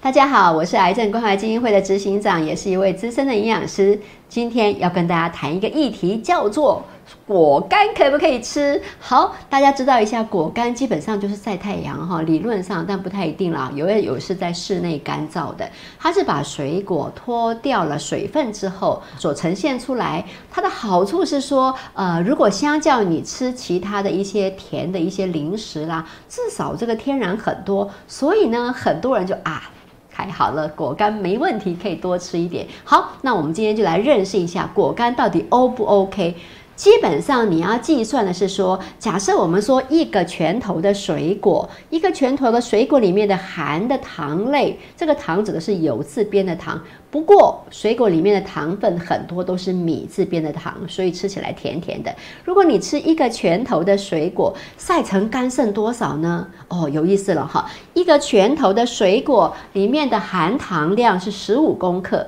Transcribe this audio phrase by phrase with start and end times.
[0.00, 3.98] 大家好，我是癌症关怀基金会的执行长，也是一位资深的营养师。
[4.28, 6.82] 今天要跟大家谈一个议题，叫做
[7.26, 8.80] 果干可不可以吃？
[9.00, 13.72] 好，大家知道一下，果干基本上就是晒太阳哈，理论上，但不太一定啦。
[13.74, 15.66] 有的有是在室内干燥的，
[15.98, 20.22] 它是把水果脱掉了水分之后所呈现出来。
[20.50, 29.70] 它的好处是说，呃，如果相较你吃其他的一些甜的一些零食啦，至少这个天然很多，所以呢，很多人就啊。
[30.18, 32.66] 太好了，果干没问题，可以多吃一点。
[32.82, 36.34] 好，那我们今天就来认识一下果干到底 O 不 OK。
[36.78, 46.80] 基本上你要计算的是说，假设我们说一个拳头的水果，一个拳头的水果里面的含的糖类，这个糖指的是有字边的糖。
[47.10, 52.14] 不过水果里面的糖分很多都是米字边的糖，所以吃起来甜甜的。
[52.44, 56.46] 如果你吃一个拳头的水果，晒成干剩多少呢？
[56.68, 62.24] 哦，有意思了哈，一个拳头的水果里面的含糖量是十五公克。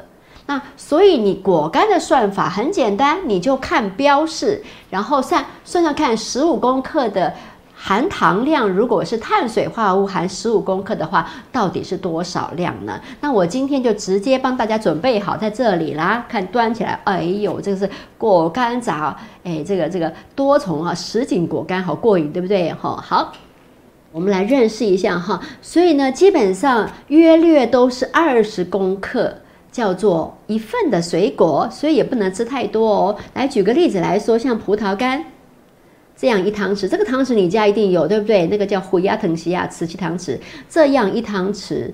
[0.50, 7.32] 那所以你果干的算法很简单，你就看标示，然后算算算看十五公克的
[7.72, 13.00] 含糖量，如果是碳水化合物含十五公克的话，到底是多少量呢？
[13.20, 22.72] 那我今天就直接帮大家准备好在这里啦，看端起来，哎呦，这个是果干杂，哎，这个这个多重啊，什锦果干好过瘾，对不对？
[22.72, 23.30] 哈，好，
[24.10, 25.40] 我们来认识一下哈。
[25.62, 29.32] 所以呢，基本上约略都是二十公克。
[29.70, 33.16] 叫做一份的水果，所以也不能吃太多哦。
[33.34, 35.24] 来举个例子来说，像葡萄干
[36.16, 38.46] 这样一汤匙，这个汤匙你家一定有，对不对？
[38.46, 41.90] 那个叫虎牙藤西亚瓷器汤匙，这样一汤匙。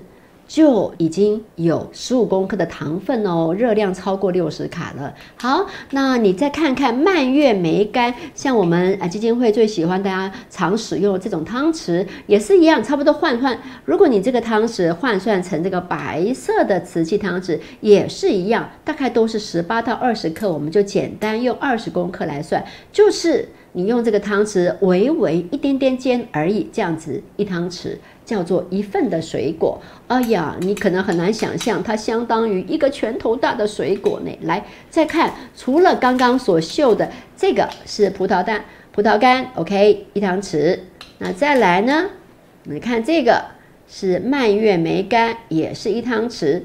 [0.47, 5.13] 就已经有十五公克的糖分哦，热量超过六十卡了。
[5.35, 13.59] 好，那你再看看蔓越莓干，像我们啊基金会最喜欢大家常使用这种汤匙，也是一样，差不多换换。
[13.83, 27.95] 如果你这个汤匙换算成这个白色的瓷器汤匙，也是一样，大概都是十八到二十克，我们就简单用二十公克来算，就是你用这个汤匙微微一点点尖而已，这样子一汤匙。
[28.25, 34.31] 叫做一份的水果，哎呀，你可能很难想象，它相当于一个拳头大的水果呢。
[34.41, 40.79] 来，再看，除了刚刚所秀的这个是葡萄干，葡萄干，OK，一汤匙。
[41.19, 42.09] 那再来呢？
[42.63, 43.45] 你看这个
[43.87, 46.63] 是蔓越莓干，也是一汤匙。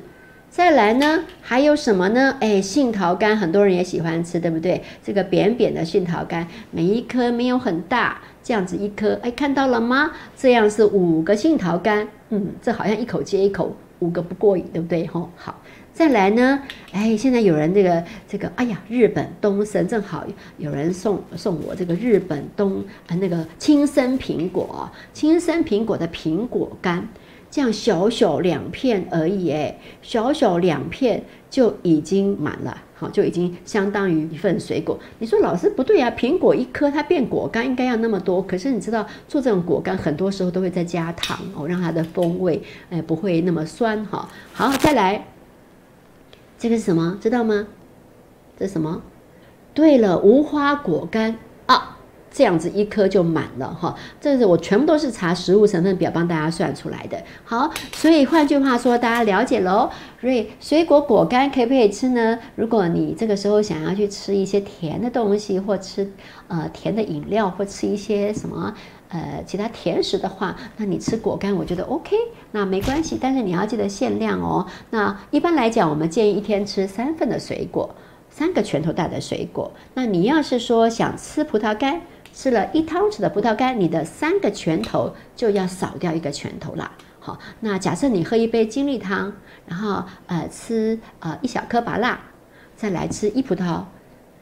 [0.52, 2.36] 再来呢，还有什么呢？
[2.38, 4.82] 哎，杏桃干，很多人也喜欢吃，对不对？
[5.02, 8.20] 这个扁扁的杏桃干，每一颗没有很大。
[8.42, 10.12] 这样子一颗，哎，看到了吗？
[10.36, 15.06] 这样是五个杏桃干，嗯，这好像一口接一口，五个不过瘾，对不对？
[15.06, 15.58] 吼，好，
[15.94, 16.60] 再来呢，
[16.92, 20.26] 哎，现在有人这个这个，哎呀，日本东升正好
[20.58, 27.08] 有人送送我这个日本东呃那个青森苹果，青森苹果的苹果干。
[27.52, 34.98] 这样小小两片而已，哎，小小两片就已经满了，好，就已经相当于一份水果。
[35.18, 44.26] 你说老师不对啊，苹果一颗它变果干应该要那么多，可是你知道做这种果干很多时候都会再加糖哦，让它的风味哎不会那么酸哈。
[44.54, 45.26] 好，再来，
[46.58, 47.18] 这个是什么？
[47.20, 47.66] 知道吗？
[48.58, 49.02] 这是什么？
[49.74, 51.36] 对了，无花果干
[51.66, 51.98] 啊。
[52.32, 57.22] 这样子一颗就满了哈，这是我全部都是查食物成分表帮大家算出来的。
[57.44, 59.90] 好，所以换句话说，大家了解喽。
[60.20, 62.38] 所以水果果干可不可以吃呢？
[62.54, 66.10] 如果你这个时候想要去吃一些甜的东西，或吃
[66.48, 68.72] 呃甜的饮料，或吃一些什么
[69.08, 72.16] 呃其他甜食的话，那你吃果干我觉得 OK，
[72.52, 73.18] 那没关系。
[73.20, 74.64] 但是你要记得限量哦。
[74.90, 77.92] 那一般来讲，我们建议一天吃三份的水果，
[78.30, 79.72] 三个拳头大的水果。
[79.94, 82.00] 那你要是说想吃葡萄干，
[82.32, 86.90] 吃了一汤匙的葡萄干，你的三个拳头就要少掉一个拳头了。
[87.20, 89.32] 好，那假设你喝一杯精力汤，
[89.66, 92.18] 然后呃吃呃一小颗芭辣，
[92.74, 93.82] 再来吃一葡萄，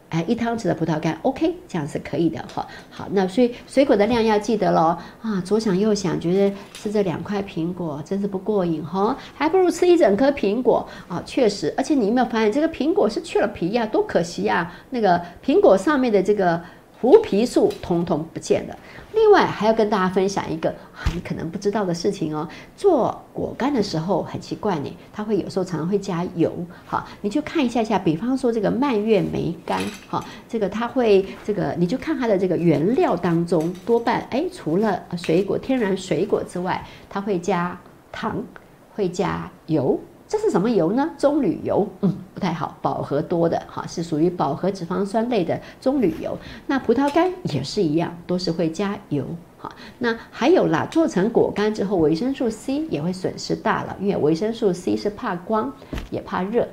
[0.09, 2.67] 哎一汤匙的葡萄干，OK，这样是可以的哈。
[2.89, 16.63] 好，那所以水果的量要记得喽啊，左想右想，觉得吃这两块苹果真是不过瘾哈，还不如吃一整颗苹果啊，确实，而且你有没有发现这个苹果是去了皮呀，多可惜呀，那个苹果上面的这个。
[17.01, 18.77] 胡皮素通通不见了。
[19.13, 20.73] 另外还要跟大家分享一个
[21.15, 22.49] 你可能不知道的事情哦。
[22.77, 26.53] 做果干的时候很奇怪呢，它会有时候常常会加油。
[26.87, 37.77] 好，你就看一下下，比方说这个蔓越莓干，好，这个它会这个，你就看它的这个原料当中，多半哎，除了水果天然水果之外，它会加
[38.13, 38.45] 糖，
[38.95, 39.99] 会加油。
[40.31, 41.11] 这是什么油呢？
[41.19, 46.39] 棕榈油，嗯，不太好，饱和多的哈，是属于饱和脂肪酸类的棕榈油。
[46.69, 49.25] 那葡萄干也是一样，都是会加油。
[49.59, 55.73] 好，那还有啦，做成果干之后，维生素 C 也会损失大了，因为维生素 C 是怕光，
[56.11, 56.69] 也怕热。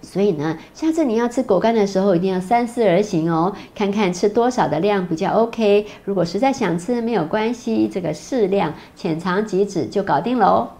[0.00, 5.86] 所以呢，下次你要吃果干的时候，一定要三思而行哦，看看吃多少的量比较 OK。
[6.06, 10.79] 如果实在想吃，没有关系，这个适量浅尝即止就搞定了哦。